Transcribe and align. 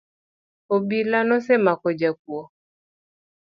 Obila 0.75 1.19
nosemako 1.27 1.87
jakuo 1.99 2.43